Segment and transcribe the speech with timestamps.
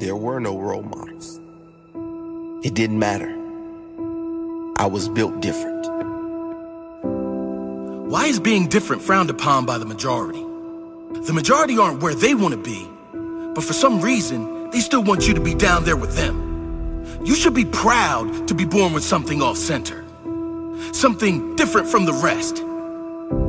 [0.00, 1.38] there were no role models.
[2.64, 3.30] It didn't matter.
[4.76, 5.86] I was built different.
[8.08, 10.40] Why is being different frowned upon by the majority?
[10.40, 12.88] The majority aren't where they want to be,
[13.54, 17.04] but for some reason, they still want you to be down there with them.
[17.22, 20.02] You should be proud to be born with something off center,
[20.92, 22.58] something different from the rest.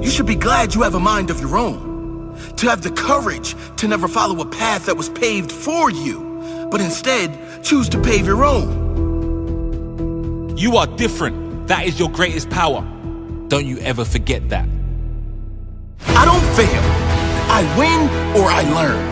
[0.04, 3.56] You should be glad you have a mind of your own, to have the courage
[3.78, 6.31] to never follow a path that was paved for you,
[6.72, 8.82] but instead choose to pave your own.
[10.58, 11.68] You are different.
[11.68, 12.82] That is your greatest power.
[13.50, 14.68] Don't you ever forget that.
[16.08, 16.82] I don't fail.
[17.52, 18.10] I win
[18.42, 19.12] or I learn.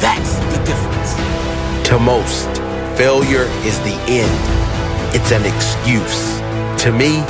[0.00, 1.14] That's the difference.
[1.88, 2.48] To most,
[2.96, 5.14] failure is the end.
[5.14, 6.40] It's an excuse.
[6.84, 7.22] To me,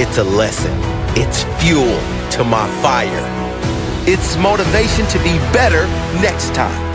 [0.00, 0.72] it's a lesson.
[1.16, 1.98] It's fuel
[2.32, 3.24] to my fire.
[4.06, 5.86] It's motivation to be better
[6.20, 6.89] next time.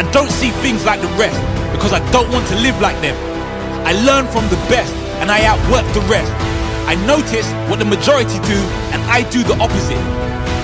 [0.00, 1.36] I don't see things like the rest
[1.72, 3.14] because I don't want to live like them.
[3.86, 6.32] I learn from the best and I outwork the rest.
[6.88, 8.56] I notice what the majority do
[8.96, 10.00] and I do the opposite.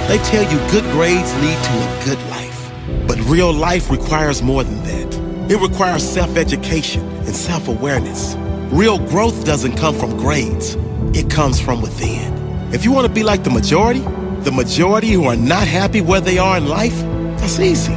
[0.08, 2.72] They tell you good grades lead to a good life.
[3.06, 5.50] But real life requires more than that.
[5.53, 8.36] It requires self-education and self-awareness.
[8.72, 10.77] Real growth doesn't come from grades.
[11.12, 12.72] It comes from within.
[12.72, 16.22] If you want to be like the majority, the majority who are not happy where
[16.22, 16.98] they are in life,
[17.36, 17.92] that's easy.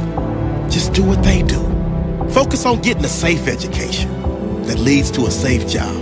[0.70, 1.58] Just do what they do.
[2.30, 4.08] Focus on getting a safe education
[4.66, 5.94] that leads to a safe job.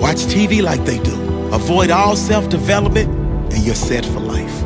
[0.00, 1.14] Watch TV like they do.
[1.52, 3.08] Avoid all self-development
[3.52, 4.64] and you're set for life.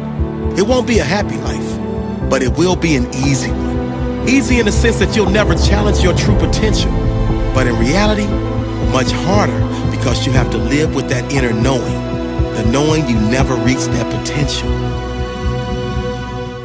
[0.59, 4.29] It won't be a happy life, but it will be an easy one.
[4.29, 6.91] Easy in the sense that you'll never challenge your true potential.
[7.55, 8.27] But in reality,
[8.91, 9.59] much harder
[9.91, 11.93] because you have to live with that inner knowing,
[12.55, 14.69] the knowing you never reached that potential.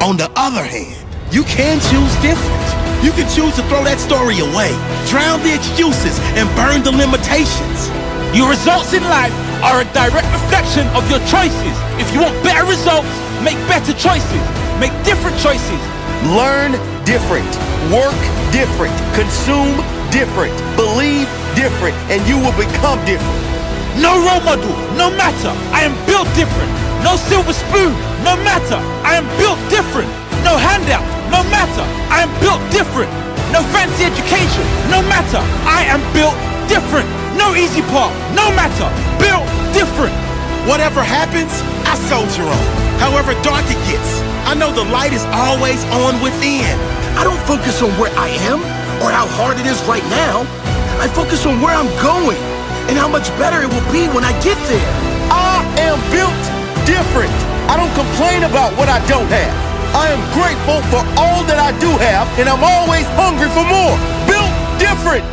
[0.02, 0.96] On the other hand,
[1.30, 2.77] you can choose different.
[2.98, 4.74] You can choose to throw that story away,
[5.06, 7.86] drown the excuses, and burn the limitations.
[8.34, 9.32] Your results in life
[9.62, 11.74] are a direct reflection of your choices.
[12.02, 13.06] If you want better results,
[13.46, 14.42] make better choices.
[14.82, 15.78] Make different choices.
[16.34, 16.74] Learn
[17.06, 17.46] different.
[17.94, 18.18] Work
[18.50, 18.94] different.
[19.14, 19.78] Consume
[20.10, 20.52] different.
[20.74, 21.94] Believe different.
[22.10, 23.42] And you will become different.
[24.02, 25.54] No role model, no matter.
[25.70, 26.70] I am built different.
[27.06, 27.94] No silver spoon,
[28.26, 28.78] no matter.
[29.06, 30.10] I am built different.
[30.48, 31.84] No handout, no matter.
[32.08, 33.12] I am built different.
[33.52, 35.44] No fancy education, no matter.
[35.68, 36.32] I am built
[36.72, 37.04] different.
[37.36, 38.88] No easy path, no matter.
[39.20, 39.44] Built
[39.76, 40.16] different.
[40.64, 41.52] Whatever happens,
[41.84, 42.64] I soldier on.
[42.96, 44.08] However dark it gets,
[44.48, 46.72] I know the light is always on within.
[47.20, 48.64] I don't focus on where I am
[49.04, 50.48] or how hard it is right now.
[50.96, 52.40] I focus on where I'm going
[52.88, 54.88] and how much better it will be when I get there.
[55.28, 56.40] I am built
[56.88, 57.36] different.
[57.68, 59.67] I don't complain about what I don't have.
[59.94, 63.96] I am grateful for all that I do have, and I'm always hungry for more.
[64.28, 65.28] Built different.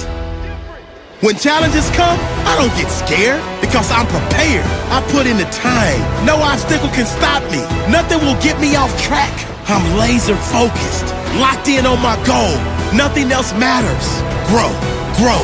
[1.23, 4.67] When challenges come, I don't get scared because I'm prepared.
[4.93, 5.99] I put in the time.
[6.21, 7.63] No obstacle can stop me.
[7.89, 9.33] Nothing will get me off track.
[9.65, 11.07] I'm laser focused,
[11.41, 12.53] locked in on my goal.
[12.93, 14.07] Nothing else matters.
[14.51, 14.69] Grow,
[15.17, 15.41] grow,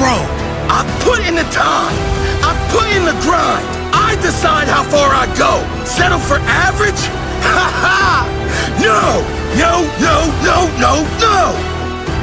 [0.00, 0.20] grow.
[0.72, 1.98] I put in the time.
[2.40, 3.68] I put in the grind.
[3.92, 5.60] I decide how far I go.
[5.84, 6.98] Settle for average?
[7.38, 8.37] Ha ha!
[8.78, 9.26] No!
[9.58, 10.16] No, no,
[10.46, 11.38] no, no, no!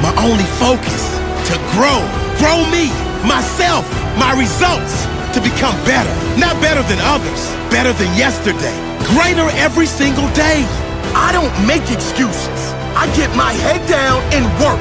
[0.00, 1.04] My only focus
[1.52, 2.00] to grow.
[2.40, 2.88] Grow me,
[3.28, 3.84] myself,
[4.16, 5.04] my results
[5.36, 6.12] to become better.
[6.40, 8.72] Not better than others, better than yesterday.
[9.04, 10.64] Greater every single day.
[11.12, 12.60] I don't make excuses.
[12.96, 14.80] I get my head down and work.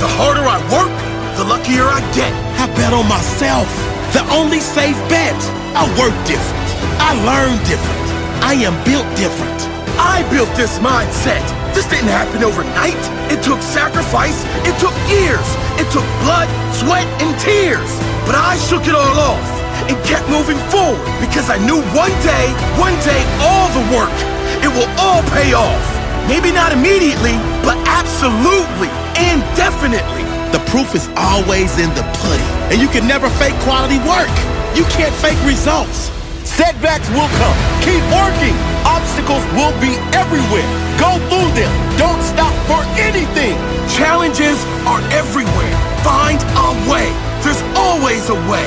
[0.00, 0.92] The harder I work,
[1.40, 2.32] the luckier I get.
[2.60, 3.68] I bet on myself.
[4.12, 5.36] The only safe bet.
[5.72, 6.68] I work different.
[7.00, 8.06] I learn different.
[8.44, 9.75] I am built different.
[9.98, 11.42] I built this mindset.
[11.74, 13.00] This didn't happen overnight.
[13.32, 14.44] It took sacrifice.
[14.64, 15.44] It took years.
[15.80, 17.88] It took blood, sweat, and tears.
[18.24, 19.44] But I shook it all off
[19.88, 22.46] and kept moving forward because I knew one day,
[22.80, 24.16] one day, all the work,
[24.64, 25.84] it will all pay off.
[26.28, 30.24] Maybe not immediately, but absolutely and definitely.
[30.52, 32.52] The proof is always in the pudding.
[32.72, 34.32] And you can never fake quality work.
[34.74, 36.10] You can't fake results.
[36.44, 37.56] Setbacks will come.
[37.84, 38.75] Keep working.
[38.96, 40.64] Obstacles will be everywhere.
[40.96, 41.72] Go through them.
[42.00, 43.52] Don't stop for anything.
[43.92, 44.56] Challenges
[44.88, 45.76] are everywhere.
[46.00, 47.04] Find a way.
[47.44, 48.64] There's always a way.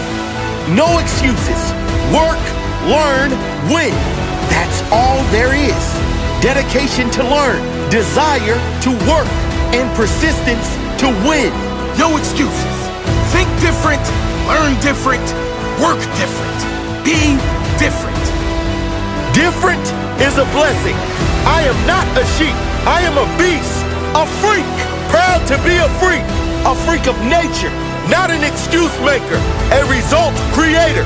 [0.77, 1.61] No excuses.
[2.13, 2.37] Work,
[2.85, 3.33] learn,
[3.73, 3.89] win.
[4.53, 5.83] That's all there is.
[6.45, 9.33] Dedication to learn, desire to work,
[9.73, 10.69] and persistence
[11.01, 11.49] to win.
[11.97, 12.75] No excuses.
[13.33, 14.05] Think different,
[14.45, 15.25] learn different,
[15.81, 16.59] work different.
[17.03, 17.33] Be
[17.81, 18.23] different.
[19.33, 20.95] Different is a blessing.
[21.45, 22.55] I am not a sheep.
[22.87, 23.83] I am a beast,
[24.15, 24.67] a freak,
[25.09, 26.23] proud to be a freak.
[26.65, 27.71] a freak of nature,
[28.09, 29.39] not an excuse maker,
[29.71, 31.05] a result creator.